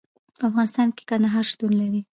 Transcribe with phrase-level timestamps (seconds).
[0.37, 2.01] په افغانستان کې کندهار شتون لري.